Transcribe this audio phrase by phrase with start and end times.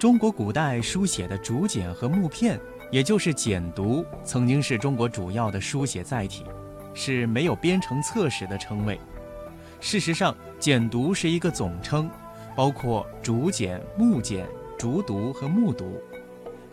[0.00, 2.58] 中国古代书写的竹简和木片，
[2.90, 6.42] 也就是简牍，曾经是中国主要的书写载体，
[6.94, 8.98] 是没有编成册时的称谓。
[9.78, 12.08] 事实上，简牍是一个总称，
[12.56, 14.46] 包括竹简、木简、
[14.78, 15.84] 竹牍和木牍。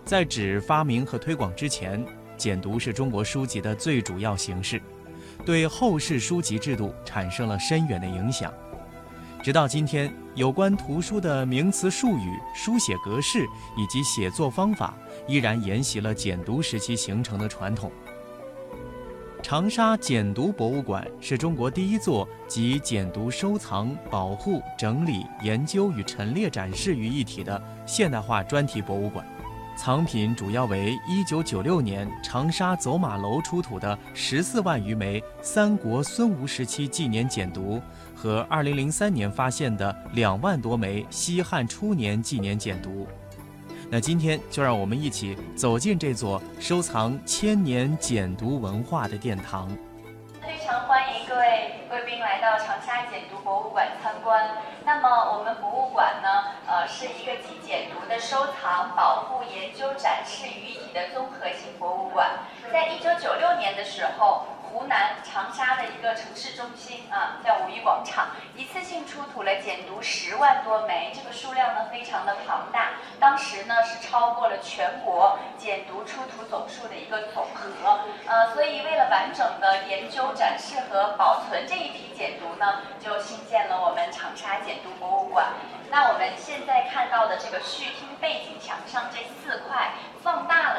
[0.05, 2.01] 在纸发明和推广之前，
[2.37, 4.81] 简牍是中国书籍的最主要形式，
[5.45, 8.53] 对后世书籍制度产生了深远的影响。
[9.47, 13.47] 直到今天，有关图书的名词术语、书写格式
[13.77, 14.93] 以及写作方法，
[15.25, 17.89] 依然沿袭了简牍时期形成的传统。
[19.41, 29.25] 长沙简牍博物馆是中国第一座集简牍收藏、保护、整理、研究与陈列展示于一体的现代化专题博物馆。
[29.77, 37.79] 藏品主要为1996年长沙走马楼出土的14万余枚三国孙吴时期纪年简牍，
[38.15, 43.05] 和2003年发现的两万多枚西汉初年纪年简牍。
[43.89, 49.69] 那今天就让我们一起走进这座收藏千年简牍文化的殿堂。
[50.41, 54.43] 非常欢迎各位贵宾来到长沙简牍博物馆参观。
[54.83, 56.27] 那么我们博物馆呢，
[56.85, 62.39] 是一个集解读的收藏、保护、研究、展示于一体的综合性博物馆。
[62.71, 64.56] 在一九九六年的时候。
[64.77, 78.01] 湖南长沙的一个城市中心啊，叫五一广场，一次性出土了简牍十万多枚，这个数量呢非常的庞大，当时呢是超过了全国简牍出土总数的一个总和。
[78.27, 85.47] 呃，所以为了完整的研究、展示和保存这一批简牍呢，就新建了我们长沙简牍博物馆。
[85.89, 89.93] 那我们现在看到的这个序厅背景墙上这四块。
[90.23, 90.76] 放大了，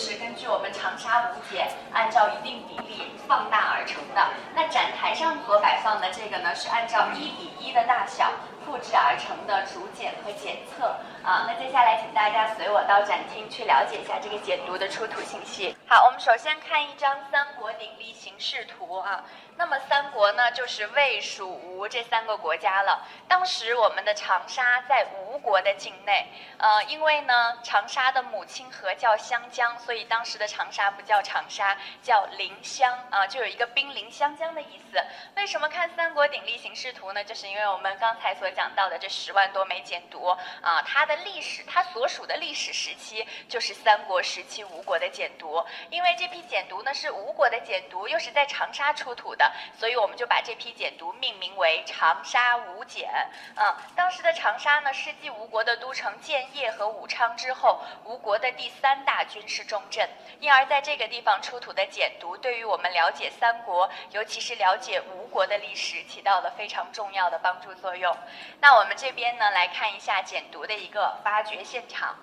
[0.00, 4.28] 是根据我们长沙五简按照一定比例放大而成的。
[4.54, 8.32] 那展台上所摆放的这个呢，是按照一比一的大小
[8.64, 10.96] 复制而成的竹简和检测。
[11.22, 15.76] 啊，那接下来请大家随我到展厅去了解一下这个简牍的出土信息。
[15.86, 19.22] 好，我们首先看一张三国鼎立形势图啊。
[19.60, 23.06] 那么三国呢，就是魏、蜀、吴这三个国家了。
[23.28, 26.26] 当时我们的长沙在吴国的境内，
[26.56, 34.98] 呃，因为呢长沙的母亲河叫湘江，所以当时的长沙不叫长沙，叫临湘啊，就有一个兵临湘江的意思。
[35.36, 37.22] 为什么看三国鼎立形势图呢？
[37.22, 40.30] 就是因为我们刚才所讲到的这十万多枚简牍
[40.62, 45.62] 啊，它的历史，它所属的历史时期就是三国时期吴国的简牍。
[45.90, 49.49] 因为这批简牍呢是吴国的简牍，又是在长沙出土的。
[49.78, 53.10] 所以我们就把这批简牍命名为长沙吴简。
[53.56, 60.08] 嗯，当时的长沙呢，是继吴国的都城建业和武昌之后，吴国的第三大军事重镇。
[60.40, 68.16] 因而在这个地方出土的简牍，对于我们了解三国，尤其是了解吴国的历史，起到了非常重要的帮助作用。
[68.60, 72.16] 那我们这边呢，来看一下简牍的一个发掘现场。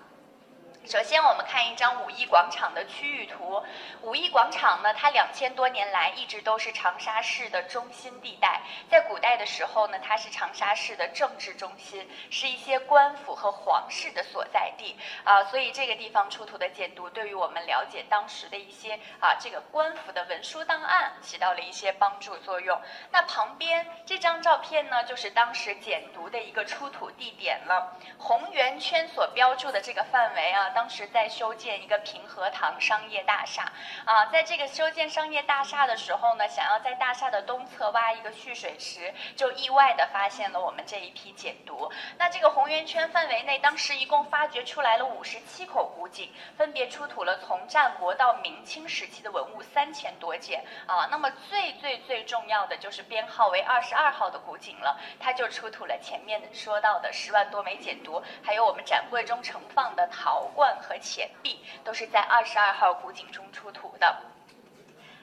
[0.88, 3.62] 首先，我们看一张五一广场的区域图。
[4.00, 8.62] 五一广场呢，它两千多年来一直都是长沙市的中心地带。
[8.88, 15.44] 在古代的时候呢，它是长沙市的政治中心，是一些官府和皇室的所在地啊。
[15.44, 22.80] 所以这个地方出土的简牍，对于我们了解当时的一些啊这个官府的文书档案起到了一些帮助作用。
[23.10, 27.94] 那旁边这张照片呢，就是当时简牍的一个出土地点了。
[28.16, 30.72] 红圆圈所标注的这个范围啊。
[30.78, 33.64] 当时在修建一个平和堂商业大厦
[34.04, 41.90] 啊，在这个修建商业大厦的时候呢，想要在大厦的东侧挖一个蓄水池，就意外的发现了我们这一批简牍。
[42.16, 51.08] 那这个红圆圈范围内，当时一共发掘出来了五十七口古井，分别出土了从战国到明清时期的文物三千多件啊。
[51.10, 60.67] 那么最最最重要的就是编号为二十二号的古井了，它就出土了前面说到的十万多枚简牍，还有我们展柜中盛放的陶罐。
[60.76, 64.16] 和钱币都是在二十二号古井中出土的。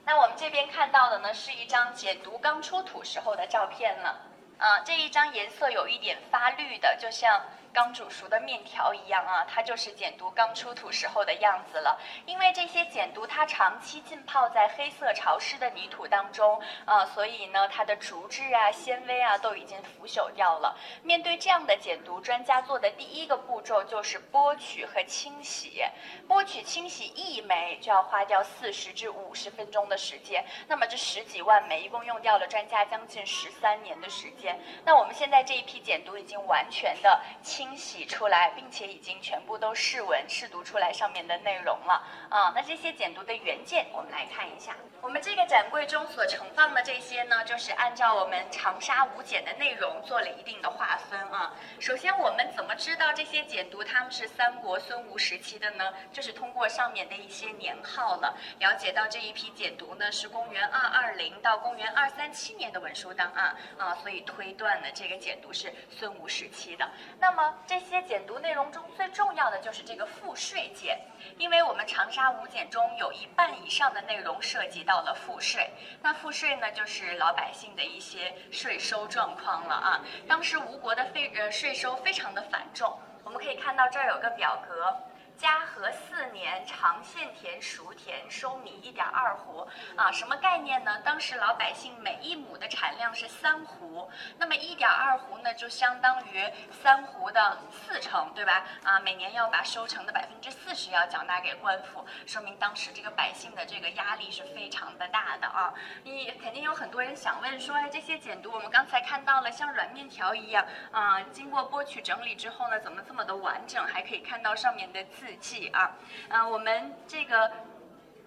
[0.06, 4.22] 那我们这边看到的呢，是一张简牍刚出土时候的照片了。
[4.58, 7.42] 啊，这一张颜色有一点发绿的，就像。
[7.76, 12.00] 刚煮熟的面条一样啊，它就是简牍刚出土时候的样子了。
[12.26, 20.74] 因为这些简牍它长期浸泡在黑色潮湿的泥土当中啊，所以呢，它的竹质啊、纤维啊都已经腐朽掉了。
[21.04, 25.84] 面对这样的简牍，专家做的第一个步骤就是剥取和清洗。
[26.30, 30.46] 剥取、清洗一枚就要花掉四十至五十分钟的时间。
[30.70, 34.58] 那么这十几万枚，一共用掉了专家将近十三年的时间。
[34.86, 37.65] 那我们现在这一批简牍已经完全的清。
[37.66, 42.54] 清洗出来，并且已经全部都试文试读出来上面的内容了啊。
[42.54, 44.76] 那这些简读的原件，我们来看一下。
[45.02, 51.54] 我们这个展柜中所盛放的这些呢，就是按照我们长沙五简的内容做了一定的划分啊。
[51.80, 55.92] 首先，我们怎么知道这些简读它们是三国孙吴时期的呢？
[56.14, 66.88] 就是通过上面的一些年号了，了解到这一批简读呢是公元二二零到公元二三七年的文书档案啊，所以推断呢这个简读是孙吴时期的。
[67.20, 70.98] 那么这些简读内容中最重要的就是这个赋税简，
[71.38, 74.86] 因为我们长沙五简中有一半以上的内容涉及。
[74.86, 75.72] 到了赋税，
[76.04, 80.00] 那赋税呢，就是老百姓的一些税收状况了啊。
[80.28, 84.96] 当时吴国的费呃税收非常的繁重，我们可以看到这儿有个表格。
[85.38, 89.68] 嘉禾四年，长线田熟田收米一点二斛
[89.98, 91.02] 啊，什么概念呢？
[91.04, 98.66] 当时老百姓每一亩的产量是三斛，那么一点二斛呢，就相当于三斛的四成，对吧？
[98.84, 105.74] 啊，每年要把收成的百分之四十要缴纳给官府，说明当时这个百姓的这个压力是非常的大的啊。
[106.04, 113.86] 你肯定有很多人想问说，哎，这些简读我们刚才看到了，像软面条一样啊，经过剥取整理之后呢，怎么这么的完整？
[113.86, 115.25] 还可以看到上面的字。
[115.26, 115.98] 字迹啊，
[116.30, 117.52] 嗯，我们这个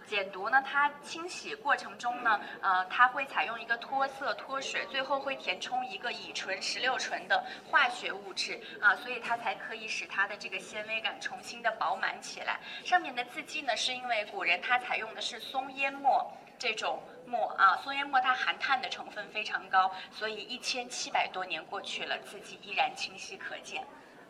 [0.04, 12.58] 简读呢，它清洗过程中呢，呃，它会采用一个脱色脱水，最后会填充一个乙醇、石榴醇的化学物质啊，所以它才可以使它的这个纤维感重新的饱满起来。
[12.84, 16.28] 上面的字迹呢，是因为古人他采用的是松烟墨
[16.58, 23.86] 这种墨啊，松烟墨它含碳的成分非常高，所以一千七百多年过去了，字迹依然清晰可见。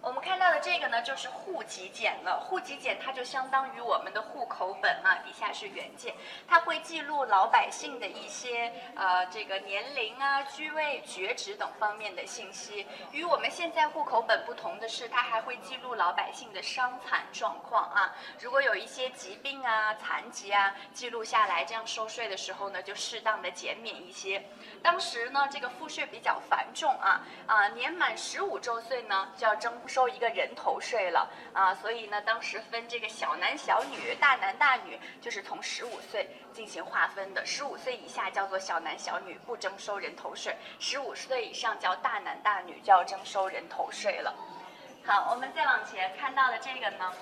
[0.09, 2.41] 我们看到的这个呢，就是户籍简了。
[2.41, 6.15] 户籍简它就相当于我们的户口本啊，底下是原件，
[6.49, 12.87] 它会记录老百姓的一些呃这个年龄啊、居位、爵职等方面的信息。
[13.13, 18.17] 与我们现在户口本不同的是，它还会记录老百姓的伤残状况啊。
[18.41, 24.43] 如果有一些疾病啊、残疾啊，记录下来，这样收税的时候呢，就适当的减免一些。
[24.83, 29.71] 当时呢，这个赋税比较繁重啊啊，年满十五周岁呢，就要征。
[29.98, 37.45] 收收一个人头税了啊，所以呢，当时分这个小男小女、大男大女，就是从十五岁进行划分的。
[37.45, 44.33] 十五岁以下叫做小男小女，不征收人头税；十五岁以上叫大男大女，就要征收人头税了。
[45.05, 47.13] 好，我们再往前看到的这个呢，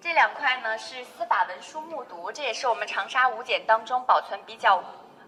[0.00, 4.76] 这两块呢是司法文书目读，这也是我们长沙五简当中保存比较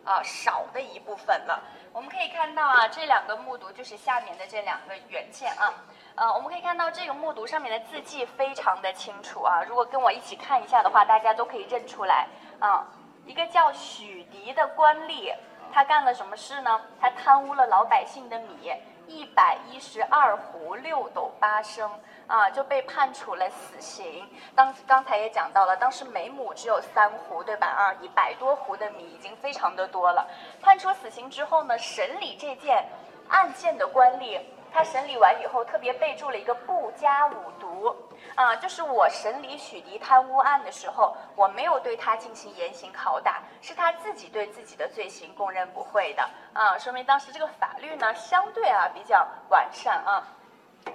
[0.05, 1.61] 啊少的一部分了。
[1.93, 5.75] 我们可以看到啊，这两个目读就是下面的这两个原件啊。
[6.15, 9.63] 呃，我们可以看到这个木牍上面的字迹非常的清楚啊。
[9.67, 12.27] 如果跟我一起看一下的话，大家都可以认出来
[12.61, 12.87] 啊。
[13.25, 15.35] 一个叫许迪的官吏，
[15.73, 16.81] 他干了什么事呢？
[17.01, 18.75] 他贪污了老百姓的米
[19.07, 21.91] 一百一十二斛六斗八升
[22.27, 24.29] 啊，就被判处了死刑。
[24.55, 27.67] 当刚才也讲到了，当时每亩只有三斛，对吧？
[27.67, 30.29] 啊，一百多斛的米已经非常的多了。
[30.61, 32.85] 判处死刑之后呢，审理这件
[33.29, 34.39] 案件的官吏。
[34.73, 37.95] 他审理完以后，特别备注了一个“不加五毒”，
[38.35, 50.23] 啊，就是我审理许迪贪污案的时候，我没有对他进行严刑拷打，是他自己对自己的罪行供认不讳的，啊，说明当时这个法律呢相对啊比较完善啊。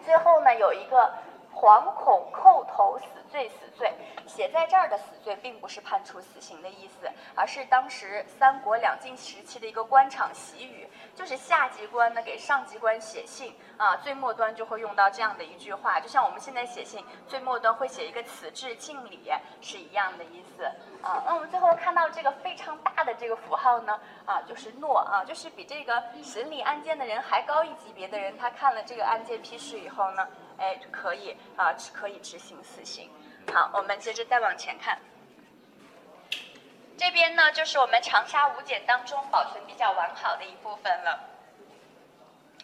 [0.03, 1.13] 最后呢有一个
[1.59, 3.91] 惶恐叩头死罪死罪，
[4.27, 10.87] 写在这儿的死罪并不是判处死刑的意思，而是当时三国两晋时期的一个官场习语。
[11.15, 20.63] 就是下级官呢给上级官写信啊，最末端就会用到这样的一句话，就像我们现在写信，最末端会写一个“此致敬礼”是一样的意思
[21.01, 21.23] 啊。
[21.25, 30.27] 那我们最后看到这个非常大的这个符号呢，啊，就是诺啊，就是比这个审理案件的人还高一级别的人，他看了这个案件批示以后呢，
[30.59, 33.09] 哎，可以啊，可以执行死刑。
[33.53, 34.99] 好，我们接着再往前看。
[36.97, 41.19] 这边呢，就是我们长沙五简当中保存比较完好的一部分了。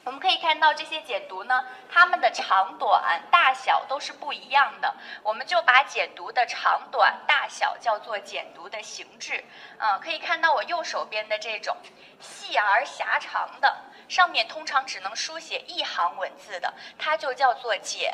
[0.06, 4.94] 我们可以看到这些简牍呢，它们的长短、大小都是不一样的。
[5.24, 9.42] 我们就把简牍的长短、大小叫做简牍的形制。
[9.78, 11.78] 嗯，可以看到我右手边的这种
[12.20, 18.14] 细而狭长的，上面通常只能书写一行文字的，它就叫做简。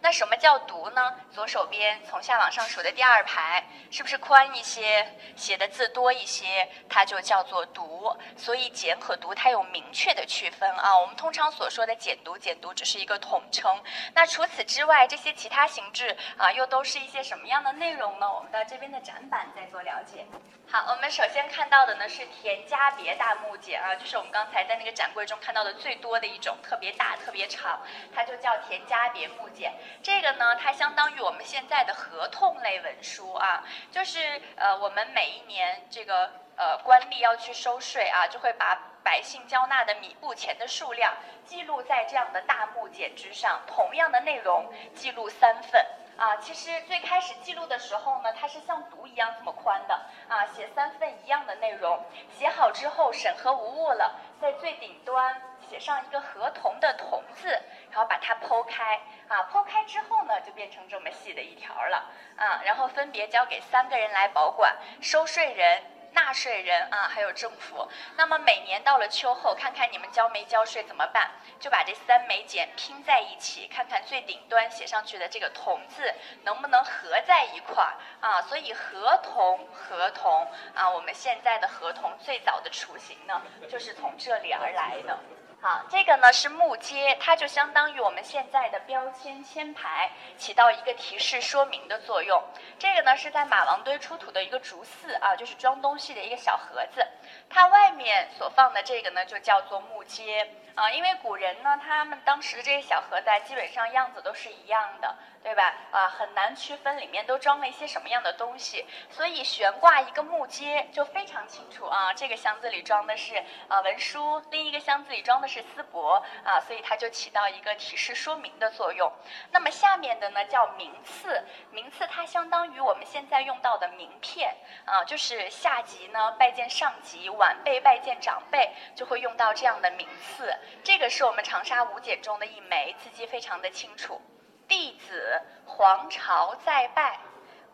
[0.00, 1.14] 那什么叫读呢？
[1.30, 5.06] 左手边从下往上数的第二排，是不是宽一些，
[5.36, 8.16] 写的字多一些，它就叫做读。
[8.36, 10.98] 所以简和读它有明确的区分啊。
[10.98, 13.70] 我们通常所说的简读，简读只是一个统称。
[14.14, 18.32] 那除此之外，这些其他形制啊，又都是一些什么样的内容呢？
[18.32, 20.26] 我们到这边的展板再做了解。
[20.70, 27.80] 好，我们首先看到的呢是田家别大木简啊，就是我们刚才在那个展柜中看到的最多的一种，特别大、特别长，
[28.14, 29.67] 它就叫田家别木简。
[30.02, 41.14] 这个呢，它相当于我们现在的合同类文书啊，就是呃，我们每一年这个呃官吏要去收税啊，就会把百姓交纳的米布钱的数量
[41.46, 45.84] 记录在这样的大木简之上，同样的内容记录三份。
[46.18, 49.94] 啊，其实最开始记录的时候呢，它是像读一样这么宽的
[50.28, 52.04] 啊，写三份一样的内容，
[52.36, 57.48] 写好之后审核无误了，在最顶端写上一个合同的“同”字，
[57.90, 65.82] 然后把它剖开啊，剖开之后呢，就变成这么细的一条了啊，然后分别交给三个人来保管，收税人。
[66.12, 67.88] 纳税人啊，还有政府。
[68.16, 71.30] 那么每年到了秋后，看看你们交没交税怎么办？
[71.60, 78.42] 就把这三枚简拼在一起，看看最顶端写上去的这个“同”字能不能合在一块儿啊？
[78.42, 85.18] 所以合同，合同啊，我们现在的合同最早的雏形呢，就是从这里而来的。
[85.60, 92.40] 好，这个呢是木阶，它就相当于我们现在的标签签牌，起到一个提示说明的作用。
[92.78, 97.06] 这个呢是在马王堆出土的一个竹肆啊，就是装东西的一个小盒子，
[97.50, 105.14] 它外面所放的这个呢就叫做木阶啊，因为古人呢他们当时的这些小盒子基本上样子都是一样的。
[105.40, 105.72] 对吧？
[105.92, 112.12] 啊，很难区分里面都装了一些什么样的东西，所以悬挂一个木阶就非常清楚啊。
[112.12, 119.10] 这个箱子里装的是啊文书，另一个箱子里装的是丝帛啊，所以它就起到一个提示说明的作用。
[119.52, 124.54] 那么下面的呢叫名次，名次它相当于我们现在用到的名片
[124.84, 130.54] 啊，就是下级呢拜见上级，晚辈拜见长辈就会用到这样的名次。
[130.82, 134.20] 这个是我们长沙五简中的一枚，字迹非常的清楚。
[134.66, 137.18] 弟子黄巢再拜，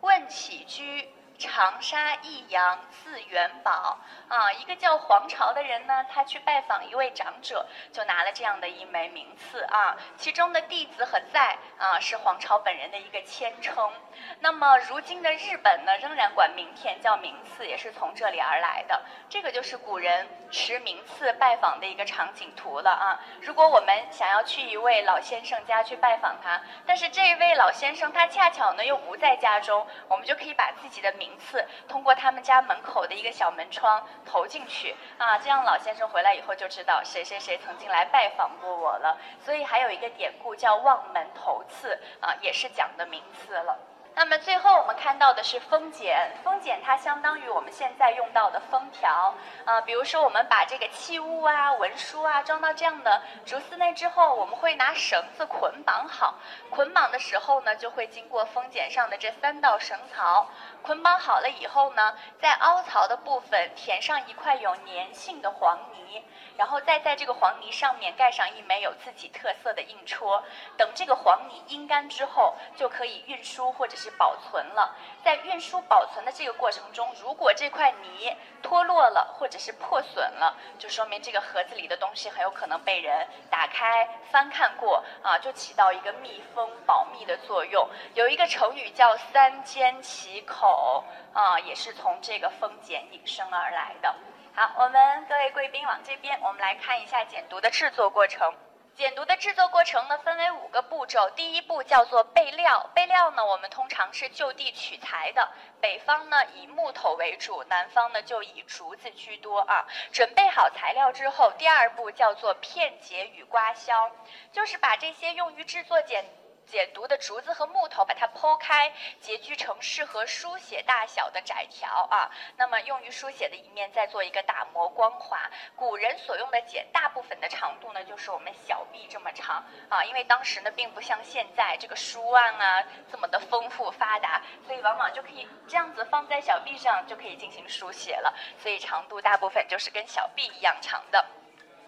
[0.01, 1.09] 问起居。
[1.37, 3.97] 长沙益阳字元宝
[4.29, 9.95] 啊，一个叫黄巢的人呢，他去拜访一位长者，就拿了这样的一枚名次啊。
[10.17, 13.91] 其中的弟子和在啊，是黄巢本人的一个谦称。
[14.39, 19.03] 那么如今的日本呢，仍然管名片叫名次，也是从这里而来的。
[19.29, 23.19] 这个就是古人持名次拜访的一个场景图了啊。
[23.41, 31.24] 如果我们想要去一位老先生家去拜访他，但是这位老先生他恰巧呢又不在家中，我们就可以把自己的名。
[31.25, 39.17] 名次通过他们家门口的一个小门窗投进去啊，这样老先生回来以后就知道谁谁谁曾经来拜访过我了。
[39.43, 43.75] 所以还有一个典故叫望门投次啊，也是讲的名次了。
[44.13, 44.74] 那么最后
[45.05, 49.79] 看到的是封简，封简它相当于我们现在用到的封条啊。
[49.81, 56.39] 比如说我们把这个器物啊、文书啊装到这样的竹丝内之后，我们会拿绳子捆绑好，
[56.71, 60.47] 捆绑的时候呢，就会经过封简上的这三道绳槽。
[60.81, 66.23] 捆绑好了以后呢，在凹槽的部分填上一块有粘性的黄泥，
[66.57, 70.43] 然后再在这个黄泥上面盖上一枚有自己特色的印戳。
[70.77, 74.94] 等这个黄泥阴干之后，就可以运输或者是保存了。
[75.23, 87.87] 在运输保存的这个过程中，如果这块泥脱落了或者是破损了，就说明这个盒子里的东西很有可能被人打开翻看过啊，就起到一个密封保密的作用。
[88.13, 94.15] 有一个成语叫“三缄其口”，啊，也是从这个封简引申而来的。
[94.55, 98.53] 好，我们各位贵宾往这边，我们来看一下简牍的制作过程。
[98.97, 101.29] 简牍的制作过程呢，分为五个步骤。
[101.31, 105.49] 第一步叫做备料，备料呢，我们通常是就地取材的。
[105.81, 109.85] 北方呢以木头为主，南方呢就以竹子居多啊。
[110.13, 114.09] 准备好材料之后，第二步叫做片结与刮削，
[114.53, 116.23] 就是把这些用于制作简。
[116.65, 122.29] 简牍的竹子和木头，把它剖开，截锯成适合书写大小的窄条啊。
[122.57, 125.49] 那么用于书写的一面再做一个打磨光滑。
[125.75, 138.33] 古人所用的简，大部分的长度呢就是我们小臂这么长啊，因为当时呢并不像现在这个书案啊这么的丰富发达，所以往往就可以这样子放在小臂上就可以进行书写了。
[138.61, 141.25] 所以长度大部分就是跟小臂一样长的。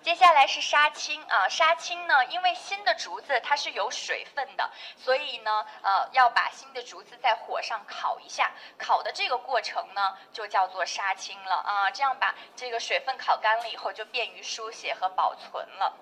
[0.07, 11.91] 接下来是杀青啊，杀青呢，因为新的竹子它是有水分的，所以呢，呃，要把新的竹子在火上烤一下，烤的这个过程呢，就叫做杀青了啊。
[11.91, 15.93] 这样把这个水分烤干了以后，就便于书写和保存了。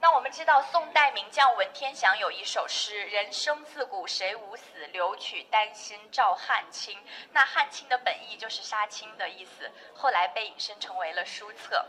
[0.00, 6.98] 那我们知道，宋代名将文天祥有一首诗：“人生自古谁无死，留取丹心照汗青。”
[7.32, 11.84] 那汗青的本意就是杀青的意思，后来被引申成为了书册。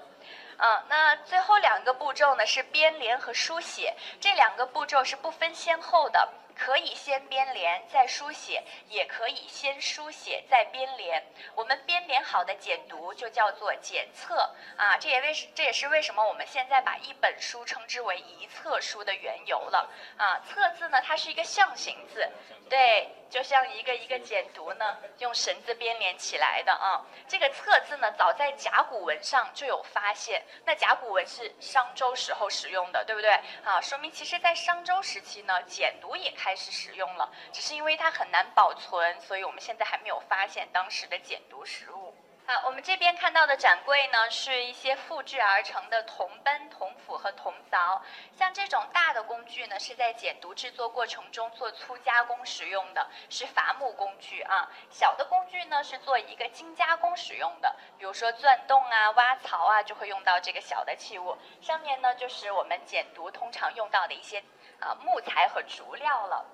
[0.58, 6.28] 嗯，那最后两个步骤呢是编联和书写，这两个步骤是不分先后的。
[6.58, 11.22] 可以先编连再书写，也可以先书写再编连。
[11.54, 20.40] 我们编连好的简读就叫做简册啊，这也为这也是为什么我们现在把一本书称之为一册书的缘由了啊。
[20.48, 22.26] 册字呢，它是一个象形字，
[22.70, 23.10] 对。
[23.36, 27.04] 就像一个一个简牍呢，用绳子编连起来的啊。
[27.28, 30.42] 这个册字呢，早在甲骨文上就有发现。
[30.64, 33.30] 那甲骨文是商周时候使用的，对不对
[33.66, 33.82] 啊？
[33.82, 42.05] 说明其实在商周时期呢，简牍也开始使用了，只是因为它很难保存，所以我们现在还没有发现当时的简牍实物。
[42.48, 48.00] 好，我们这边看到的展柜呢，是一些复制而成的铜奔、铜斧和铜凿。
[48.38, 54.70] 像这种大的工具呢，是在简牍制作过程中做粗加工使用的，是伐木工具啊。
[54.92, 61.36] 小的工具呢，是做一个精加工使用的，比如说钻洞啊、挖槽啊，就会用到这个小的器物。
[61.62, 64.38] 上面呢，就是我们简牍通常用到的一些
[64.80, 66.46] 啊木材和竹料了。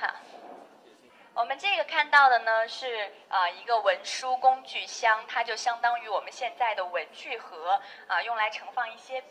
[0.00, 0.14] 哈。
[1.36, 7.78] 我们这个看到的呢是啊一个文书工具箱，它就相当于我们现在的文具盒
[8.08, 9.22] 啊，用来盛放一些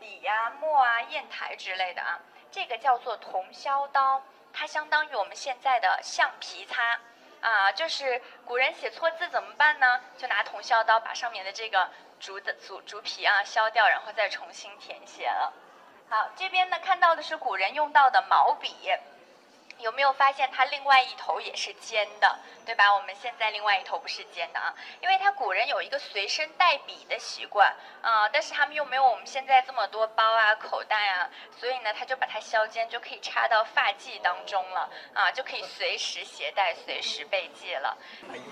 [0.00, 2.18] 笔呀、墨啊、砚台之类的啊。
[2.50, 4.20] 这个叫做铜削刀，
[4.52, 6.98] 它相当于我们现在的橡皮擦
[7.40, 7.70] 啊。
[7.70, 10.00] 就是古人写错字怎么办呢？
[10.18, 11.88] 就拿铜削刀把上面的这个
[12.18, 15.52] 竹的竹竹皮啊削掉，然后再重新填写了。
[16.10, 18.92] 好，这边呢看到的是古人用到的毛笔。
[19.82, 22.94] 有没有发现它另外一头也是尖的，对吧？
[22.94, 37.96] 我们现在另外一头不是尖的啊，因为它古人有一个随身带笔的习惯啊，但是他们又没有我们现在这么多包啊、口袋啊，所以呢，他就把它削尖，就可以插到发髻当中了啊，就可以随时携带、随时备记了。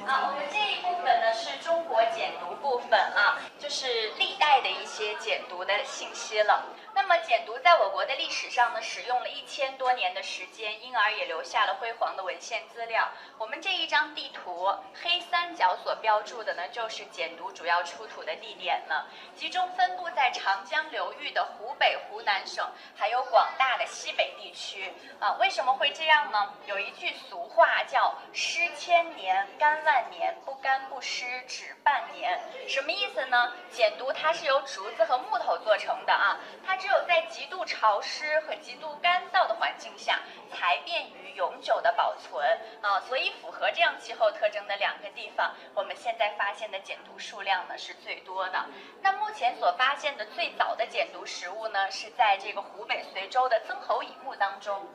[0.07, 4.35] 啊，我们这一部分呢是中国简牍部分啊，就是历
[4.71, 6.65] 一些简牍的信息了。
[6.93, 13.09] 那么简牍在我国的历史上呢，使用了一千多年的时间，因而也留下了辉煌的文献资料。
[13.39, 14.69] 我们这一张地图
[15.03, 24.93] 黑三角所标注的呢，就是简牍主要出土的地点了，集中分布在长江流域的湖北、湖南省，还有广大的西北地区。
[25.21, 26.53] 啊，为什么会这样呢？
[26.67, 32.41] 有一句俗话叫“湿千年，干万年；不干不湿，只半年”。
[32.69, 33.53] 什么意思呢？
[33.71, 36.81] 简牍它是由竹子和木头做成的啊，它。
[36.81, 40.19] 只有在极度潮湿和极度干燥的环境下，
[40.51, 42.43] 才便于永久的保存
[42.81, 42.99] 啊。
[43.01, 48.65] 所以符合这样气候特征的两个地方，我们现在发现的简牍数量呢是最多的。
[49.03, 54.89] 那目前所发现的最早的简牍实物呢，是在这个湖北随州的曾侯乙墓当中。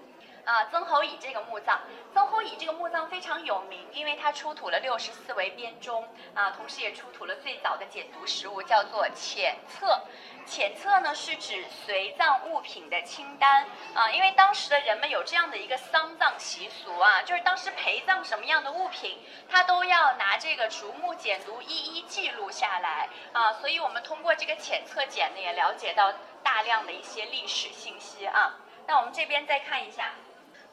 [0.45, 1.81] 啊，曾侯乙这个墓葬，
[2.13, 10.01] 曾侯乙这个墓葬非常有名，因为它出土了六十四围编钟啊，同时也出土了最早的简牍实物，叫做浅册。
[10.45, 19.17] 浅册呢是指随葬物品的清单啊，因为当时的人们有这样的一个丧葬习俗啊，就是当时陪葬什么样的物品，
[19.49, 28.53] 他都要拿这个竹木简牍一一记录下来啊，所以我们通过这个浅册简呢，也了解到大量的一些历史信息啊。
[28.85, 30.11] 那我们这边再看一下。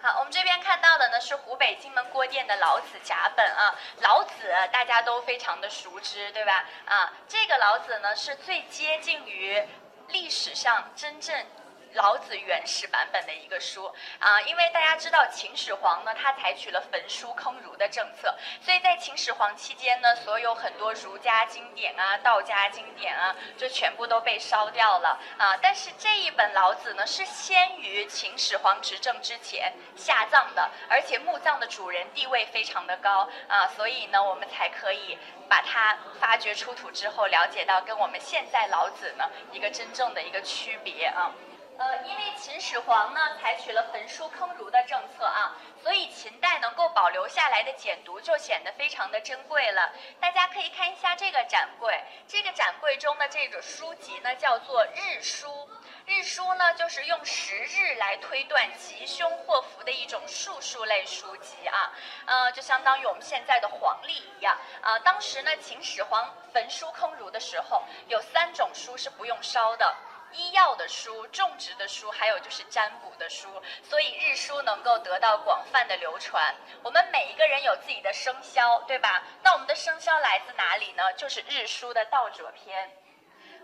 [0.05, 6.65] 好，我们这边看到的呢是湖北荆门郭店的老子甲本啊，老子大家都非常的熟知，对吧？
[6.87, 9.65] 啊，这个老子呢是最接近于
[10.09, 11.47] 历史上真正。
[11.94, 25.57] 老子原始版本的一个书啊，因为大家知道秦始皇呢，他采取了焚书坑儒的政策，所以在秦始皇期间呢，所有很多儒家经典啊、道家经典啊，就全部都被烧掉了啊。
[25.61, 41.31] 但是这一本老子呢，是先于秦始皇执政之前下葬的，而且墓葬的主人地位非常的高啊，所以呢，我们才可以把它发掘出土之后，了解到跟我们现在老子呢一个真正的一个区别啊。
[41.78, 49.92] 呃，因为秦始皇呢采取了焚书坑儒的政策啊，所以秦代能够保留下来的简牍就显得非常的珍贵了。
[50.20, 55.68] 大家可以看一下这个展柜，这个展柜中的这个书籍呢叫做日书。
[56.04, 61.92] 日书呢就是用时日来推断吉凶祸福的一种术数类书籍啊，
[62.26, 64.98] 呃，就相当于我们现在的黄历一样啊。
[65.00, 69.96] 当时呢秦始皇焚书坑儒的时候，有三种书是不用烧的。
[70.35, 73.49] 医药的书、种植的书，还有就是占卜的书，
[73.83, 76.55] 所以日书能够得到广泛的流传。
[76.83, 79.23] 我们每一个人有自己的生肖，对吧？
[79.42, 81.12] 那我们的生肖来自哪里呢？
[81.14, 82.90] 就是日书的道者篇。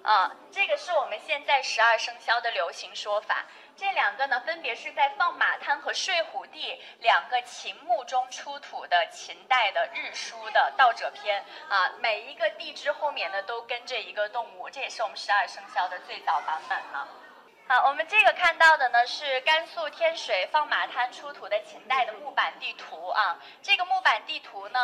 [0.02, 3.46] 啊，这个是我们现在十二生肖的流行说法。
[3.78, 11.88] 这两个呢，分别是在放马滩和睡虎地两个秦墓中出土的秦代的日书的道者篇啊。
[12.00, 17.06] 每一个地支后面呢，都跟着一个动物，这也是我们十二生肖的最早版本了。
[17.68, 23.38] 好，我们这个看到的呢是甘肃天水放马滩出土的秦代的木板地图啊。
[23.62, 24.80] 这个木板地图呢，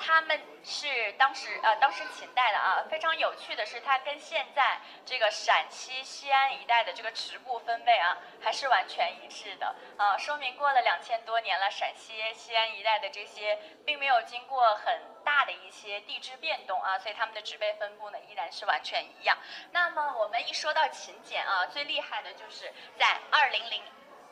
[0.00, 2.84] 他们是当时呃当时秦代的啊。
[2.88, 10.16] 非常有趣的是，它跟现在这个陕西西安一带的这个直部分位啊，还是完全一致的啊。
[10.16, 19.36] 说明过了两千多年了，陕西西安一带的这些并没有经过很大的一些地质变动啊，所以它们的植被分布呢依然是完全一样。
[19.72, 22.22] 那么我们一说到秦简啊，最厉害。
[22.22, 23.82] 的就是在二零零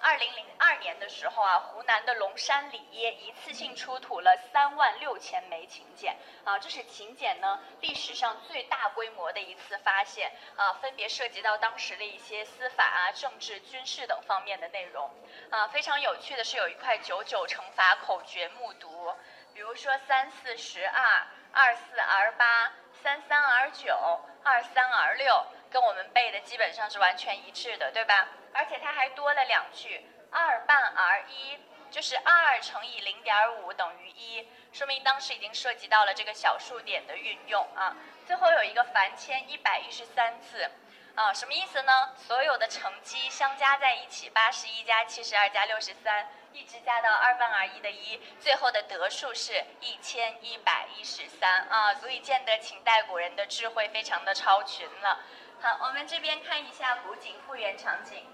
[0.03, 15.11] 二零零二年的时候啊，湖南的龙山里耶一次性出土了三万六千枚秦简啊，这是秦简呢历史上最大规模的一次发现啊，分别涉及到当时的一些司法啊、政治、军事等方面的内容
[15.51, 15.69] 啊。
[15.69, 19.15] 非常有趣的是，有一块九九乘法口诀木牍，
[19.53, 23.95] 比如说三四十二、二四 R 八、三三 R 九、
[24.43, 25.45] 二三 R 六。
[25.73, 28.27] 跟我们背的基本上是完全一致的，对吧？
[28.53, 31.59] 而且它还多了两句，二半 r 一，
[31.91, 37.97] 就是二乘以零点五等于一，说明当时已经涉及到了这个小数点的运用啊。
[38.27, 40.71] 最后有一个繁签一百一十三字，
[41.15, 42.15] 啊，什么意思呢？
[42.17, 55.21] 所有的乘积相加在一起，八十一加七十二加六十三，一直加到二半 r 一的一，最后的得数是一千一百一十三啊，足以见得秦代古人的智慧非常的超群了。
[55.61, 58.25] 好，我们这边看一下古井复原场景。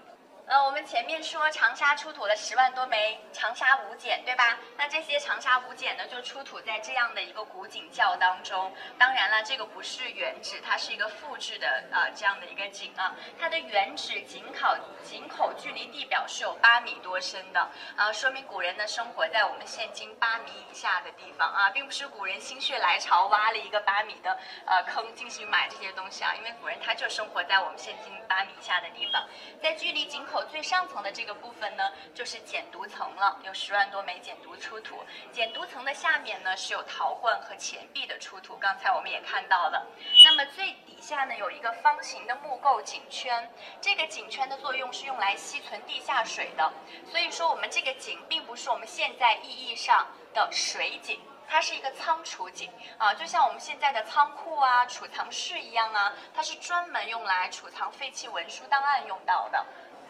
[0.47, 4.57] 呃，我们前面说长沙出土了十万多枚长沙五简，对吧？
[4.77, 8.73] 那这些长沙五简呢，就出土在这样的一个古井窖当中。
[8.97, 13.13] 当然了，这个不是原址，它是一个复制的啊，这样的一个井啊。
[13.37, 17.59] 它的原址井口井口距离地表是有八米多深的
[17.97, 29.27] 啊，说明古人呢生活在我们现今八米以下的地方啊，并不是古人心血来潮挖了一个八米的呃坑进行埋这些东西啊，因为古人他就生活在我们现今八米以下的地方，
[29.61, 30.36] 在距离井口。
[30.45, 35.03] 最上层的这个部分呢，就是简牍层了，有十万多枚简牍出土。
[35.31, 38.55] 简牍层的下面呢，是有陶罐和钱币的出土。
[38.57, 39.85] 刚才我们也看到了。
[40.23, 43.49] 那么最底下呢，有一个方形的木构井圈，
[43.81, 46.71] 这个井圈的作用是用来吸存地下水的。
[47.09, 51.19] 所以说，我们这个井并不是我们现在意义上的水井。
[51.49, 59.65] 它是一个仓储井啊，就像我们现在的仓库啊、储藏室一样啊，它是专门用来储藏废弃文书档案用到的。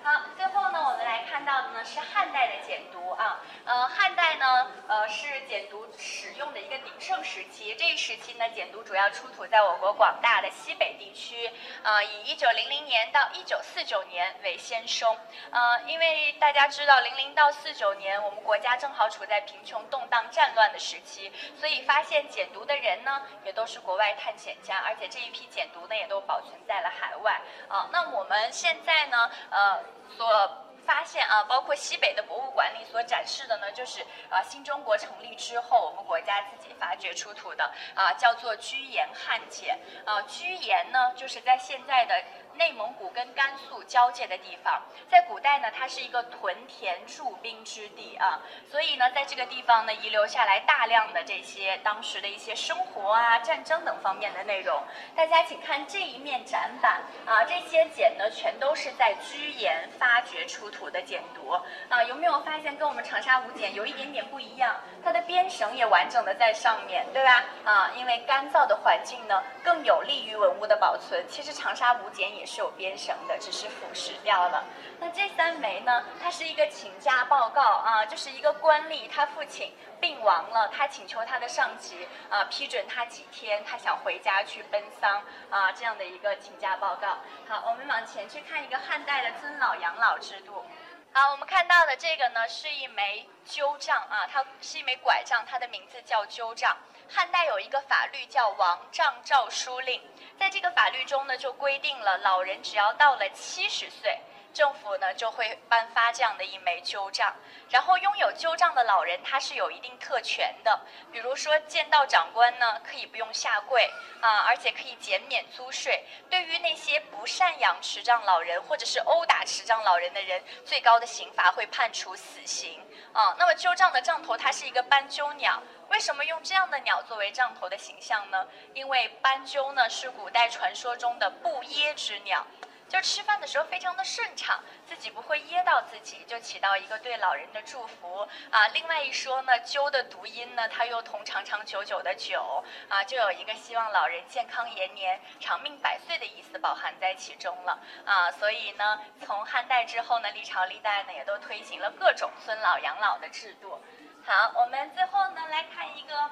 [0.08, 7.76] 好，最后呢，我们来看到的呢是汉代的简牍啊，呃，汉代呢，呃，是简牍使用的一个鼎盛时期。
[7.76, 11.52] 这一时期呢，简牍主要出土在我国广大的西北地区，
[11.84, 15.18] 啊，以一九零零年到一九四九年为先锋。
[15.52, 27.42] 呃，因为大家知道，零零到四九年，我们国家正好处在贫穷、动荡、战乱的时期，所以发现简牍的人呢，也都是国外探险家，而且这一批简牍呢，也都保存在了海外。
[27.68, 29.97] 啊，那我们现在呢，呃。
[30.16, 40.22] 所发现啊，包括西北的博物馆里所展示的呢，就是啊新中国成立之后，我们国家自己发掘出土的啊，叫做居延汉简啊。
[40.24, 42.16] 居延呢，就是在现在的。
[42.58, 48.42] 内蒙古跟甘肃交界的地方，在古代呢，它是一个屯田驻兵之地啊，
[48.72, 54.84] 所以呢，在这个地方呢，遗留下来大量的这些当时的一些生活啊、战争等方面的内容。
[55.16, 64.76] 大家请看这一面展板啊，这些简呢，全都是在居延发掘出土的简牍啊，有没有发现跟我们长沙五简有一点点不一样？
[65.04, 67.46] 它的编绳也完整的在上面对吧？
[67.64, 71.24] 啊，因为干燥的环境呢，更有利于文物的保存。
[71.30, 72.47] 其实长沙五简也。
[72.48, 74.64] 是有编绳的，只是腐蚀掉了。
[75.00, 76.04] 那这三枚呢？
[76.20, 87.18] 它是一个请假报告啊，就是一个官吏，他父亲病亡了，他请求他的上级啊批准他几天，他想回家去奔丧啊，这样的一个请假报告。
[87.48, 90.66] 好，我们往前去看一个汉代的尊老养老制度。
[91.14, 96.76] 好，我们看到的这个呢是一枚鸠杖啊，它是一枚拐杖，它的名字叫鸠杖。
[97.10, 100.02] 汉代有一个法律叫《王杖诏书令》。
[100.40, 104.20] 在这个法律中呢，就规定了老人只要到了七十岁，
[104.54, 107.36] 政府呢就会颁发这样的一枚鸠杖。
[107.70, 110.80] 然后拥有鸠杖的老人，他是有一定特权的，
[111.12, 113.90] 比如说见到长官呢，可以不用下跪
[114.22, 116.06] 啊，而且可以减免租税。
[116.30, 122.80] 对于那些不赡养持杖老人或者是殴打持杖老人的人，最高的刑罚会判处死刑
[123.12, 123.36] 啊。
[123.38, 125.62] 那么鸠杖的杖头，它是一个斑鸠鸟。
[125.90, 128.48] 为什么用这样的鸟作为杖头的形象呢？
[128.74, 132.46] 因为斑鸠呢是古代传说中的不噎之鸟。
[132.90, 138.66] 就吃饭的时候非常的顺畅，自己不会噎到自己，就起到一个对老人的祝福啊。
[138.70, 148.32] 另外一说呢，鸠的读音呢，它又同长长久久的久啊，就有一个希望老人健康延年、长命百岁的意思包含在其中了啊。
[148.32, 153.82] 所以呢，从汉代之后呢，历朝历代呢也都推行了各种尊老养老的制度。
[154.28, 156.30] 好，我们最后呢来看一个，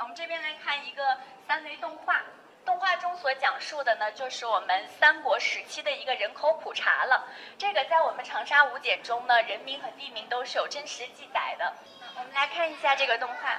[0.00, 2.20] 我们这边来看一个三维动画。
[2.62, 7.26] 动画中所讲述的呢，就是我们三国时期的一个人口普查了。
[7.56, 11.72] 这个在我们长沙五简中呢，人名和地名都是有真实记载的。
[12.16, 13.58] 我们来看一下这个动画。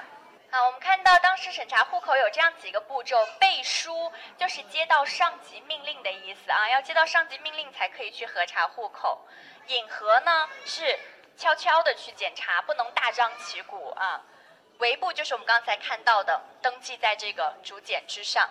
[0.52, 9.18] 好，我们看到当时审查户口有这样几个步骤：背书就是接到上级命令的意思啊，要接到上级命令才可以去核查户口；
[9.66, 10.96] 引核呢是
[11.40, 14.20] 悄悄的去检查，不能大张旗鼓啊；
[14.78, 18.46] 围步就是我们刚才看到的，登记在这个竹简之上。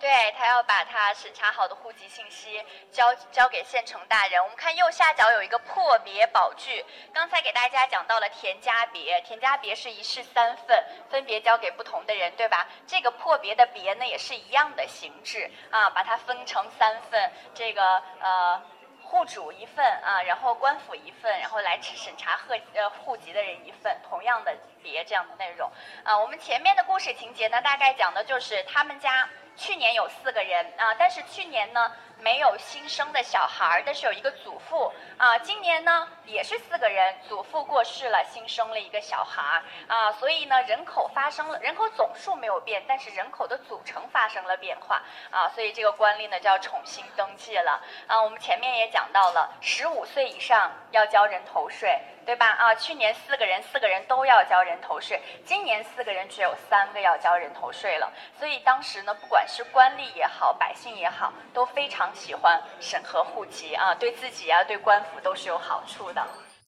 [0.00, 4.40] 对他要把他审查好的户籍信息交交给县城大人。
[4.40, 12.68] 我们看右下角有一个破别宝具，刚才给大家讲到了田家别，田家别是一式三份，分别交给不同的人，对吧？
[12.86, 18.62] 这个破别的别呢，也是一样的形制啊，把它分成三份，这个呃
[19.08, 25.70] 户主一份啊，然后官府一份，然后来审查户呃户籍的人一份，同样的别这样的内容
[26.04, 26.16] 啊。
[26.16, 29.28] 我们前面的故事情节呢，大概讲的就是他们家。
[29.56, 31.90] 去年有四个人啊，但是去年呢
[32.20, 35.36] 没有新生的小孩，但是有一个祖父啊。
[35.38, 48.22] 今年呢也是四个人，祖父过世了，新生了一个小孩儿啊，所以呢人口发生了人口总数没有变，但是人口的组成发生了变化啊，所以这个官吏呢就要重新登记了啊。
[48.22, 51.98] 我们前面也讲到了，十五岁以上要交人头税。
[52.28, 52.46] 对吧？
[52.58, 58.12] 啊，去年四个人，四个人都要交人头税，今年四个人只有三个要交人头税了。
[58.38, 66.17] 所以当时呢，不管是官吏也好，百姓也好，都非常喜欢审核户籍啊，对自己啊，对官府都是有好处的。
[66.18, 66.47] 있습니다.